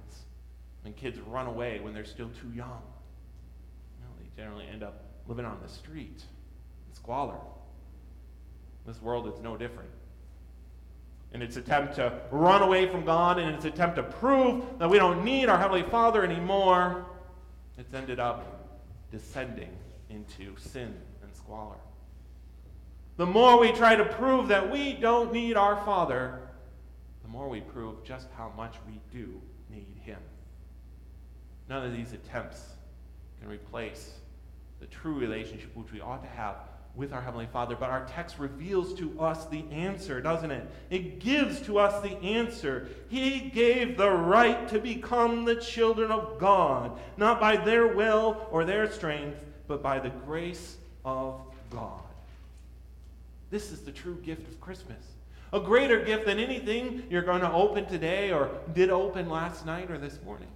when 0.82 0.92
kids 0.92 1.18
run 1.20 1.46
away 1.46 1.80
when 1.80 1.94
they're 1.94 2.04
still 2.04 2.28
too 2.40 2.52
young? 2.54 2.82
They 4.20 4.42
generally 4.42 4.66
end 4.70 4.82
up 4.82 5.04
living 5.26 5.46
on 5.46 5.58
the 5.62 5.68
street 5.68 6.22
in 6.88 6.94
squalor. 6.94 7.38
This 8.86 9.00
world 9.00 9.26
is 9.26 9.40
no 9.40 9.56
different. 9.56 9.88
In 11.32 11.40
its 11.40 11.56
attempt 11.56 11.94
to 11.96 12.20
run 12.30 12.60
away 12.60 12.88
from 12.88 13.06
God, 13.06 13.38
in 13.38 13.48
its 13.48 13.64
attempt 13.64 13.96
to 13.96 14.02
prove 14.02 14.64
that 14.78 14.90
we 14.90 14.98
don't 14.98 15.24
need 15.24 15.48
our 15.48 15.58
Heavenly 15.58 15.88
Father 15.90 16.22
anymore, 16.22 17.06
it's 17.78 17.94
ended 17.94 18.20
up 18.20 18.80
descending 19.10 19.70
into 20.10 20.56
sin 20.56 20.94
and 21.22 21.34
squalor. 21.34 21.76
The 23.16 23.26
more 23.26 23.58
we 23.60 23.72
try 23.72 23.94
to 23.96 24.04
prove 24.04 24.48
that 24.48 24.70
we 24.70 24.92
don't 24.92 25.32
need 25.32 25.56
our 25.56 25.76
Father, 25.84 26.40
the 27.22 27.28
more 27.28 27.48
we 27.48 27.60
prove 27.60 28.02
just 28.04 28.28
how 28.36 28.52
much 28.56 28.76
we 28.86 29.00
do 29.12 29.40
need 29.70 29.96
Him. 30.02 30.18
None 31.68 31.84
of 31.86 31.96
these 31.96 32.12
attempts 32.12 32.60
can 33.40 33.48
replace 33.48 34.14
the 34.80 34.86
true 34.86 35.14
relationship 35.14 35.74
which 35.74 35.92
we 35.92 36.00
ought 36.00 36.22
to 36.22 36.28
have 36.28 36.56
with 36.96 37.12
our 37.12 37.20
Heavenly 37.20 37.48
Father. 37.52 37.76
But 37.78 37.90
our 37.90 38.06
text 38.06 38.38
reveals 38.38 38.94
to 38.94 39.18
us 39.20 39.46
the 39.46 39.64
answer, 39.70 40.20
doesn't 40.20 40.50
it? 40.50 40.66
It 40.90 41.18
gives 41.18 41.60
to 41.62 41.78
us 41.78 42.02
the 42.02 42.16
answer. 42.18 42.88
He 43.08 43.40
gave 43.40 43.96
the 43.96 44.10
right 44.10 44.68
to 44.68 44.78
become 44.78 45.44
the 45.44 45.56
children 45.56 46.10
of 46.10 46.38
God, 46.38 46.98
not 47.16 47.40
by 47.40 47.56
their 47.56 47.88
will 47.88 48.46
or 48.50 48.64
their 48.64 48.90
strength, 48.90 49.38
but 49.66 49.82
by 49.82 49.98
the 49.98 50.10
grace 50.10 50.76
of 51.04 51.40
God. 51.70 52.00
This 53.50 53.72
is 53.72 53.80
the 53.80 53.92
true 53.92 54.16
gift 54.22 54.48
of 54.48 54.60
Christmas. 54.60 55.04
A 55.52 55.60
greater 55.60 56.04
gift 56.04 56.26
than 56.26 56.38
anything 56.38 57.04
you're 57.08 57.22
going 57.22 57.40
to 57.40 57.52
open 57.52 57.86
today 57.86 58.32
or 58.32 58.50
did 58.72 58.90
open 58.90 59.28
last 59.28 59.64
night 59.64 59.90
or 59.90 59.98
this 59.98 60.18
morning. 60.24 60.48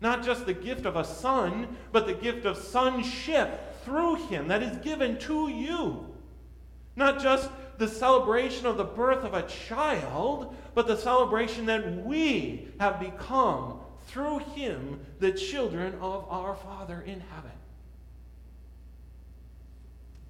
Not 0.00 0.24
just 0.24 0.46
the 0.46 0.54
gift 0.54 0.86
of 0.86 0.96
a 0.96 1.04
son, 1.04 1.76
but 1.92 2.06
the 2.06 2.14
gift 2.14 2.46
of 2.46 2.56
sonship 2.56 3.69
through 3.84 4.16
him 4.26 4.48
that 4.48 4.62
is 4.62 4.76
given 4.78 5.18
to 5.20 5.48
you. 5.48 6.06
Not 6.96 7.20
just 7.20 7.48
the 7.78 7.88
celebration 7.88 8.66
of 8.66 8.76
the 8.76 8.84
birth 8.84 9.24
of 9.24 9.34
a 9.34 9.42
child, 9.42 10.54
but 10.74 10.86
the 10.86 10.96
celebration 10.96 11.66
that 11.66 12.04
we 12.04 12.68
have 12.78 13.00
become 13.00 13.80
through 14.06 14.38
him 14.38 15.00
the 15.18 15.32
children 15.32 15.94
of 16.00 16.26
our 16.28 16.54
Father 16.56 17.02
in 17.02 17.20
heaven 17.20 17.52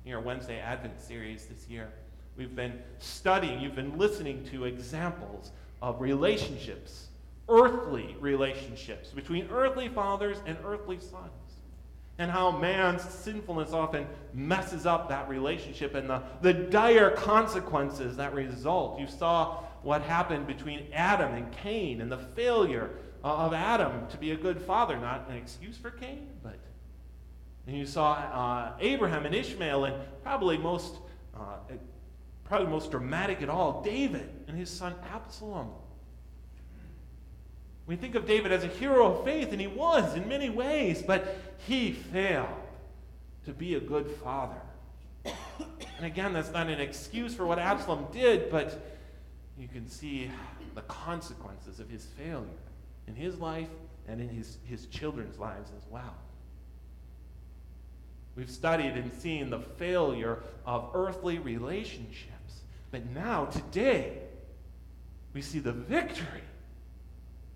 in 0.04 0.16
our 0.16 0.20
Wednesday 0.20 0.58
Advent 0.58 1.00
series 1.00 1.46
this 1.46 1.68
year. 1.68 1.88
We've 2.36 2.54
been 2.54 2.80
studying, 2.98 3.60
you've 3.60 3.74
been 3.74 3.98
listening 3.98 4.44
to 4.46 4.64
examples 4.64 5.52
of 5.82 6.00
relationships, 6.00 7.08
earthly 7.48 8.16
relationships 8.18 9.10
between 9.10 9.48
earthly 9.50 9.88
fathers 9.88 10.38
and 10.46 10.56
earthly 10.64 10.98
sons. 10.98 11.49
And 12.20 12.30
how 12.30 12.50
man's 12.50 13.02
sinfulness 13.02 13.72
often 13.72 14.06
messes 14.34 14.84
up 14.84 15.08
that 15.08 15.26
relationship 15.28 15.94
and 15.94 16.08
the, 16.08 16.22
the 16.42 16.52
dire 16.52 17.10
consequences 17.10 18.16
that 18.18 18.34
result. 18.34 19.00
You 19.00 19.06
saw 19.06 19.64
what 19.82 20.02
happened 20.02 20.46
between 20.46 20.86
Adam 20.92 21.34
and 21.34 21.50
Cain 21.50 22.02
and 22.02 22.12
the 22.12 22.18
failure 22.18 22.90
of 23.24 23.54
Adam 23.54 24.06
to 24.08 24.18
be 24.18 24.32
a 24.32 24.36
good 24.36 24.60
father. 24.60 24.98
Not 24.98 25.28
an 25.30 25.36
excuse 25.36 25.78
for 25.78 25.90
Cain, 25.90 26.28
but 26.42 26.58
and 27.66 27.78
you 27.78 27.86
saw 27.86 28.12
uh, 28.12 28.72
Abraham 28.80 29.26
and 29.26 29.34
Ishmael, 29.34 29.84
and 29.84 29.94
probably 30.22 30.58
most, 30.58 30.96
uh, 31.36 31.58
probably 32.44 32.66
most 32.66 32.90
dramatic 32.90 33.42
at 33.42 33.48
all, 33.48 33.82
David 33.82 34.28
and 34.48 34.58
his 34.58 34.68
son 34.68 34.94
Absalom. 35.14 35.68
We 37.90 37.96
think 37.96 38.14
of 38.14 38.24
David 38.24 38.52
as 38.52 38.62
a 38.62 38.68
hero 38.68 39.12
of 39.12 39.24
faith, 39.24 39.50
and 39.50 39.60
he 39.60 39.66
was 39.66 40.14
in 40.14 40.28
many 40.28 40.48
ways, 40.48 41.02
but 41.02 41.36
he 41.66 41.90
failed 41.90 42.46
to 43.46 43.52
be 43.52 43.74
a 43.74 43.80
good 43.80 44.08
father. 44.22 44.60
And 45.24 46.06
again, 46.06 46.32
that's 46.32 46.52
not 46.52 46.68
an 46.68 46.80
excuse 46.80 47.34
for 47.34 47.48
what 47.48 47.58
Absalom 47.58 48.06
did, 48.12 48.48
but 48.48 48.80
you 49.58 49.66
can 49.66 49.88
see 49.88 50.30
the 50.76 50.82
consequences 50.82 51.80
of 51.80 51.90
his 51.90 52.04
failure 52.04 52.46
in 53.08 53.16
his 53.16 53.40
life 53.40 53.70
and 54.06 54.20
in 54.20 54.28
his, 54.28 54.58
his 54.66 54.86
children's 54.86 55.40
lives 55.40 55.72
as 55.76 55.82
well. 55.90 56.14
We've 58.36 58.48
studied 58.48 58.92
and 58.92 59.12
seen 59.14 59.50
the 59.50 59.58
failure 59.58 60.38
of 60.64 60.90
earthly 60.94 61.40
relationships. 61.40 62.60
But 62.92 63.10
now, 63.10 63.46
today, 63.46 64.18
we 65.34 65.42
see 65.42 65.58
the 65.58 65.72
victory 65.72 66.42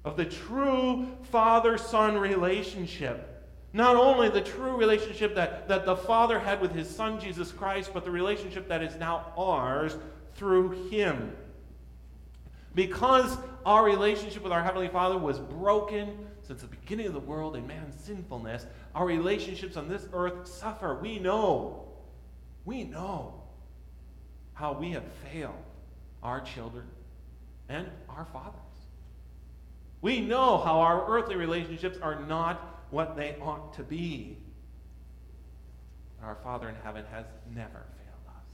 of 0.05 0.17
the 0.17 0.25
true 0.25 1.07
father 1.31 1.79
son 1.79 2.19
relationship. 2.19 3.31
Not 3.73 3.97
only 3.97 4.29
the 4.29 4.41
true 4.41 4.77
relationship 4.77 5.35
that, 5.35 5.67
that 5.67 5.85
the 5.85 5.97
Father 5.97 6.39
had 6.39 6.61
with 6.61 6.73
his 6.73 6.89
Son 6.89 7.19
Jesus 7.19 7.51
Christ, 7.51 7.91
but 7.93 8.05
the 8.05 8.11
relationship 8.11 8.69
that 8.69 8.85
is 8.85 8.95
now 8.97 9.33
ours 9.37 9.97
through 10.37 10.89
him. 10.91 11.33
Because 12.75 13.37
our 13.67 13.85
relationship 13.85 14.45
with 14.45 14.53
our 14.53 14.63
Heavenly 14.63 14.87
Father 14.87 15.19
was 15.19 15.41
broken 15.41 16.17
since 16.43 16.61
the 16.61 16.69
beginning 16.69 17.07
of 17.07 17.15
the 17.15 17.21
world 17.21 17.57
in 17.57 17.67
man's 17.67 17.99
sinfulness, 18.05 18.67
our 18.95 19.07
relationships 19.07 19.77
on 19.77 19.89
this 19.89 20.07
earth 20.13 20.47
suffer. 20.47 20.95
We 21.01 21.19
know, 21.19 21.89
we 22.65 22.85
know 22.85 23.43
how 24.53 24.73
we 24.73 24.91
have 24.93 25.05
failed 25.33 25.55
our 26.23 26.41
children 26.41 26.87
and 27.69 27.89
our 28.09 28.27
fathers. 28.27 28.61
We 30.05 30.21
know 30.21 30.59
how 30.59 30.81
our 30.81 31.09
earthly 31.09 31.35
relationships 31.35 31.97
are 32.03 32.21
not 32.27 32.85
what 32.91 33.17
they 33.17 33.37
ought 33.41 33.73
to 33.77 33.83
be. 33.83 34.37
Our 36.23 36.35
Father 36.45 36.69
in 36.69 36.75
heaven 36.85 37.07
has 37.11 37.25
never 37.55 37.71
failed 37.71 38.27
us. 38.29 38.45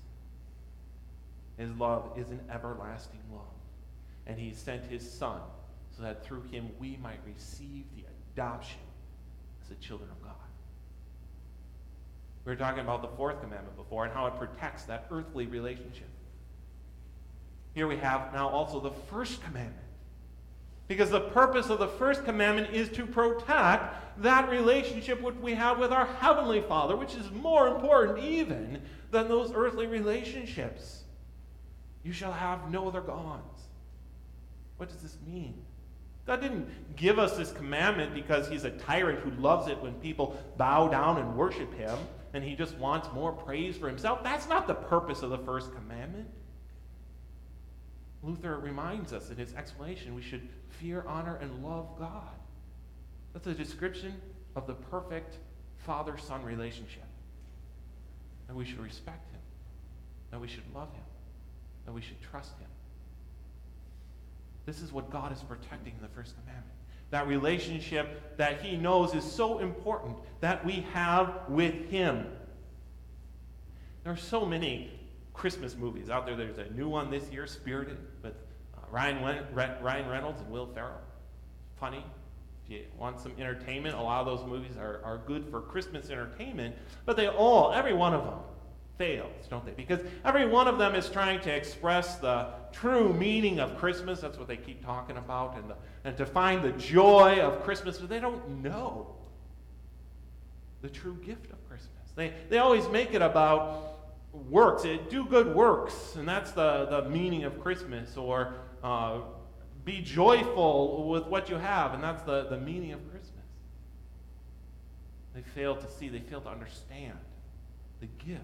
His 1.57 1.73
love 1.73 2.17
is 2.17 2.31
an 2.31 2.39
everlasting 2.55 3.19
love. 3.33 3.43
And 4.29 4.39
He 4.39 4.55
sent 4.55 4.85
His 4.85 5.03
Son 5.11 5.41
so 5.97 6.05
that 6.05 6.25
through 6.25 6.43
Him 6.53 6.69
we 6.79 6.97
might 7.03 7.19
receive 7.27 7.85
the 7.97 8.05
adoption 8.33 8.79
as 9.61 9.71
the 9.71 9.75
children 9.75 10.09
of 10.09 10.23
God. 10.23 10.35
We 12.45 12.53
were 12.53 12.57
talking 12.57 12.85
about 12.85 13.03
the 13.03 13.17
fourth 13.17 13.41
commandment 13.41 13.77
before 13.77 14.05
and 14.05 14.15
how 14.15 14.29
it 14.29 14.37
protects 14.37 14.85
that 14.85 15.09
earthly 15.11 15.49
relationship. 15.49 16.11
Here 17.75 17.89
we 17.89 17.97
have 17.97 18.33
now 18.33 18.49
also 18.51 18.79
the 18.79 18.93
first 18.93 19.43
commandment. 19.43 19.90
Because 20.91 21.11
the 21.11 21.21
purpose 21.21 21.71
of 21.71 21.79
the 21.79 21.87
first 21.87 22.25
commandment 22.25 22.75
is 22.75 22.89
to 22.89 23.07
protect 23.07 24.21
that 24.25 24.51
relationship 24.51 25.23
which 25.23 25.37
we 25.37 25.55
have 25.55 25.79
with 25.79 25.93
our 25.93 26.05
Heavenly 26.05 26.63
Father, 26.63 26.97
which 26.97 27.15
is 27.15 27.31
more 27.31 27.69
important 27.69 28.19
even 28.19 28.83
than 29.13 29.29
those 29.29 29.53
earthly 29.55 29.87
relationships. 29.87 31.05
You 32.03 32.13
shall 32.13 32.33
have 32.33 32.73
no 32.73 32.89
other 32.89 33.03
gods. 33.03 33.63
What 34.79 34.89
does 34.89 35.01
this 35.01 35.17
mean? 35.29 35.55
God 36.27 36.41
didn't 36.41 36.69
give 36.97 37.21
us 37.21 37.37
this 37.37 37.53
commandment 37.53 38.13
because 38.13 38.49
he's 38.49 38.65
a 38.65 38.71
tyrant 38.71 39.21
who 39.21 39.31
loves 39.41 39.69
it 39.69 39.81
when 39.81 39.95
people 39.95 40.37
bow 40.57 40.89
down 40.89 41.19
and 41.19 41.37
worship 41.37 41.73
him 41.75 41.97
and 42.35 42.43
he 42.43 42.57
just 42.57 42.77
wants 42.79 43.07
more 43.15 43.31
praise 43.31 43.77
for 43.77 43.87
himself. 43.87 44.25
That's 44.25 44.49
not 44.49 44.67
the 44.67 44.75
purpose 44.75 45.23
of 45.23 45.31
the 45.31 45.39
first 45.39 45.73
commandment. 45.73 46.20
Luther 48.23 48.59
reminds 48.59 49.13
us 49.13 49.31
in 49.31 49.37
his 49.37 49.55
explanation 49.55 50.15
we 50.15 50.23
should 50.23 50.47
fear, 50.69 51.05
honor, 51.07 51.37
and 51.37 51.65
love 51.65 51.89
God. 51.99 52.35
That's 53.33 53.47
a 53.47 53.55
description 53.55 54.15
of 54.57 54.67
the 54.67 54.75
perfect 54.75 55.37
father 55.79 56.19
son 56.19 56.45
relationship. 56.45 57.05
And 58.49 58.57
we 58.57 58.65
should 58.65 58.81
respect 58.81 59.31
him, 59.31 59.41
and 60.33 60.41
we 60.41 60.49
should 60.49 60.65
love 60.75 60.93
him, 60.93 61.05
and 61.87 61.95
we 61.95 62.03
should 62.03 62.21
trust 62.21 62.59
him. 62.59 62.69
This 64.67 64.83
is 64.83 64.93
what 64.93 65.11
God 65.11 65.33
is 65.33 65.41
protecting 65.41 65.95
in 65.97 66.03
the 66.03 66.09
first 66.09 66.35
commandment. 66.41 66.75
That 67.11 67.27
relationship 67.27 68.37
that 68.37 68.61
he 68.61 68.77
knows 68.77 69.15
is 69.15 69.25
so 69.25 69.59
important 69.59 70.17
that 70.41 70.65
we 70.65 70.87
have 70.93 71.33
with 71.49 71.89
him. 71.91 72.27
There 74.05 74.13
are 74.13 74.17
so 74.17 74.45
many 74.45 75.00
Christmas 75.33 75.77
movies 75.77 76.11
out 76.11 76.27
there. 76.27 76.37
There's 76.37 76.59
a 76.59 76.71
new 76.71 76.89
one 76.89 77.11
this 77.11 77.31
year, 77.31 77.47
Spirited, 77.47 77.99
with 78.23 78.35
uh, 78.75 78.81
Ryan, 78.91 79.45
Ryan 79.55 80.09
Reynolds 80.09 80.41
and 80.41 80.51
Will 80.51 80.67
Ferrell. 80.67 81.01
Funny. 81.79 82.05
If 82.65 82.71
you 82.71 82.85
want 82.99 83.19
some 83.19 83.33
entertainment, 83.39 83.97
a 83.97 84.01
lot 84.01 84.21
of 84.21 84.27
those 84.27 84.47
movies 84.47 84.77
are, 84.77 85.01
are 85.03 85.19
good 85.27 85.47
for 85.51 85.61
Christmas 85.61 86.11
entertainment, 86.11 86.77
but 87.05 87.17
they 87.17 87.27
all, 87.27 87.73
every 87.73 87.95
one 87.95 88.15
of 88.15 88.25
them, 88.25 88.39
fails, 88.99 89.47
don't 89.49 89.65
they? 89.65 89.73
Because 89.73 90.01
every 90.27 90.47
one 90.47 90.69
of 90.69 90.79
them 90.79 90.95
is 90.95 91.09
trying 91.09 91.41
to 91.41 91.51
express 91.51 92.17
the 92.17 92.49
true 92.71 93.15
meaning 93.15 93.59
of 93.59 93.79
Christmas. 93.79 94.21
That's 94.21 94.37
what 94.37 94.47
they 94.47 94.59
keep 94.59 94.85
talking 94.85 95.17
about, 95.17 95.57
and, 95.57 95.71
the, 95.71 95.77
and 96.05 96.17
to 96.19 96.27
find 96.27 96.63
the 96.63 96.73
joy 96.73 97.41
of 97.41 97.63
Christmas, 97.65 97.97
but 97.97 98.11
they 98.11 98.21
don't 98.21 98.63
know 98.63 99.17
the 100.83 100.91
true 100.91 101.17
gift 101.25 101.51
of 101.51 101.67
Christmas. 101.67 101.91
They, 102.15 102.35
they 102.51 102.59
always 102.59 102.87
make 102.89 103.15
it 103.15 103.23
about 103.23 103.90
works. 104.33 104.85
It, 104.85 105.11
do 105.11 105.25
good 105.25 105.55
works, 105.55 106.17
and 106.17 106.29
that's 106.29 106.53
the, 106.53 106.87
the 106.87 107.09
meaning 107.09 107.45
of 107.45 107.61
Christmas. 107.61 108.17
Or 108.17 108.55
uh, 108.83 109.21
be 109.85 110.01
joyful 110.01 111.09
with 111.09 111.27
what 111.27 111.49
you 111.49 111.57
have, 111.57 111.95
and 111.95 112.03
that's 112.03 112.23
the, 112.23 112.45
the 112.45 112.59
meaning 112.59 112.93
of 112.93 113.01
Christmas. 113.11 113.31
They 115.35 115.43
fail 115.43 115.77
to 115.77 115.91
see, 115.91 116.09
they 116.09 116.21
fail 116.21 116.41
to 116.43 116.49
understand 116.49 117.19
the 118.01 118.07
gift 118.25 118.43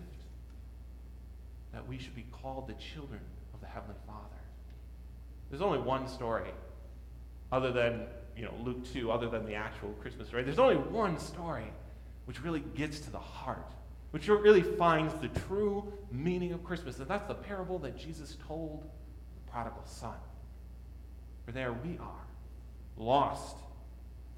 that 1.72 1.86
we 1.86 1.98
should 1.98 2.14
be 2.14 2.26
called 2.30 2.68
the 2.68 2.74
children 2.74 3.20
of 3.52 3.60
the 3.60 3.66
Heavenly 3.66 3.96
Father. 4.06 4.22
There's 5.50 5.62
only 5.62 5.78
one 5.78 6.08
story, 6.08 6.50
other 7.52 7.72
than 7.72 8.02
you 8.36 8.44
know 8.44 8.54
Luke 8.62 8.90
2, 8.92 9.10
other 9.10 9.28
than 9.28 9.46
the 9.46 9.54
actual 9.54 9.90
Christmas 10.00 10.28
story. 10.28 10.42
There's 10.42 10.58
only 10.58 10.76
one 10.76 11.18
story 11.18 11.70
which 12.24 12.42
really 12.42 12.62
gets 12.74 13.00
to 13.00 13.10
the 13.10 13.18
heart, 13.18 13.72
which 14.16 14.28
really 14.28 14.62
finds 14.62 15.12
the 15.20 15.28
true 15.46 15.92
meaning 16.10 16.54
of 16.54 16.64
Christmas. 16.64 16.98
And 17.00 17.06
that's 17.06 17.28
the 17.28 17.34
parable 17.34 17.78
that 17.80 17.98
Jesus 17.98 18.38
told 18.48 18.82
the 19.34 19.50
prodigal 19.52 19.82
son. 19.84 20.14
For 21.44 21.52
there 21.52 21.74
we 21.74 21.98
are, 21.98 22.26
lost, 22.96 23.58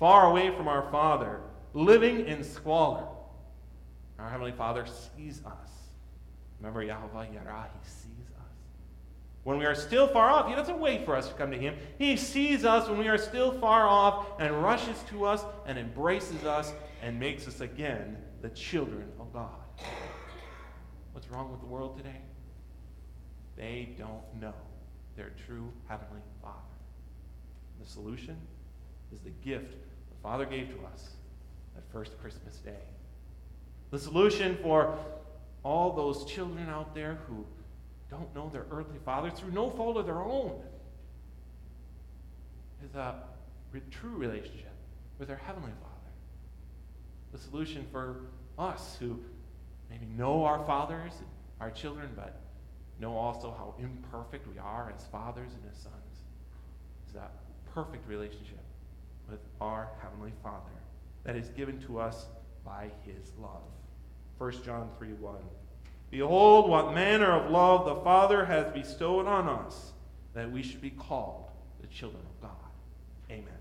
far 0.01 0.33
away 0.33 0.51
from 0.51 0.67
our 0.67 0.91
Father, 0.91 1.43
living 1.75 2.27
in 2.27 2.43
squalor. 2.43 3.07
Our 4.19 4.29
Heavenly 4.29 4.51
Father 4.51 4.85
sees 4.85 5.43
us 5.47 5.71
Remember 6.59 6.83
Yahweh 6.83 7.27
Yireh, 7.27 7.67
He 7.81 7.89
sees 7.89 8.27
us. 8.37 8.57
When 9.45 9.59
we 9.59 9.65
are 9.65 9.77
still 9.77 10.09
far 10.09 10.29
off, 10.29 10.49
He 10.49 10.57
doesn't 10.57 10.81
wait 10.81 11.05
for 11.05 11.15
us 11.15 11.29
to 11.29 11.35
come 11.35 11.53
to 11.53 11.57
Him. 11.57 11.77
He 12.01 12.17
sees 12.17 12.65
us 12.65 12.89
when 12.89 12.99
we 12.99 13.07
are 13.07 13.17
still 13.17 13.53
far 13.61 13.87
off 13.87 14.27
and 14.41 14.61
rushes 14.61 14.99
to 15.11 15.25
us 15.25 15.45
and 15.67 15.79
embraces 15.79 16.43
us 16.43 16.73
and 17.01 17.21
makes 17.21 17.47
us 17.47 17.61
again 17.61 18.17
the 18.43 18.49
children 18.51 19.09
of 19.21 19.33
God. 19.33 19.51
What's 21.13 21.29
wrong 21.31 21.51
with 21.51 21.61
the 21.61 21.67
world 21.67 21.97
today? 21.97 22.21
They 23.57 23.95
don't 23.99 24.23
know 24.41 24.55
their 25.17 25.33
true 25.47 25.73
Heavenly 25.89 26.23
Father. 26.41 26.57
The 27.81 27.87
solution 27.87 28.37
is 29.13 29.21
the 29.21 29.31
gift 29.31 29.73
the 29.73 30.23
Father 30.23 30.45
gave 30.45 30.69
to 30.69 30.77
us 30.93 31.11
that 31.75 31.83
first 31.93 32.21
Christmas 32.21 32.57
day. 32.59 32.85
The 33.91 33.99
solution 33.99 34.57
for 34.63 34.97
all 35.65 35.93
those 35.93 36.25
children 36.25 36.69
out 36.69 36.95
there 36.95 37.19
who 37.27 37.45
don't 38.11 38.33
know 38.35 38.49
their 38.49 38.67
earthly 38.71 38.99
father 39.05 39.31
through 39.31 39.53
no 39.53 39.71
fault 39.71 39.97
of 39.97 40.07
their 40.07 40.23
own 40.23 40.61
is 42.85 42.95
a 42.95 43.15
true 43.91 44.17
relationship 44.17 44.73
with 45.19 45.29
their 45.29 45.37
heavenly 45.37 45.73
father. 45.83 45.98
The 47.33 47.39
solution 47.39 47.87
for 47.93 48.23
us 48.59 48.97
who 48.99 49.21
maybe 49.91 50.07
know 50.17 50.45
our 50.45 50.65
fathers, 50.65 51.13
our 51.61 51.71
children, 51.71 52.11
but 52.17 52.41
know 53.01 53.17
also 53.17 53.55
how 53.57 53.75
imperfect 53.79 54.47
we 54.53 54.59
are 54.59 54.93
as 54.95 55.05
fathers 55.07 55.53
and 55.53 55.63
as 55.73 55.79
sons 55.83 55.95
is 57.07 57.15
that 57.15 57.33
perfect 57.73 58.09
relationship 58.09 58.59
with 59.31 59.41
our 59.61 59.89
heavenly 60.03 60.33
father 60.43 60.65
that 61.25 61.37
is 61.37 61.49
given 61.51 61.79
to 61.81 62.01
us 62.01 62.27
by 62.65 62.91
his 63.05 63.33
love. 63.41 63.63
1 64.39 64.63
John 64.65 64.89
3 64.99 65.13
1. 65.15 65.37
Behold, 66.11 66.71
what 66.71 66.95
manner 66.95 67.31
of 67.33 67.51
love 67.51 67.85
the 67.85 68.03
Father 68.03 68.45
has 68.47 68.73
bestowed 68.73 69.27
on 69.27 69.49
us, 69.49 69.93
that 70.35 70.51
we 70.51 70.63
should 70.63 70.81
be 70.81 70.91
called 70.91 71.51
the 71.81 71.87
children 71.89 72.23
of 72.23 72.41
God. 72.41 72.71
Amen. 73.31 73.58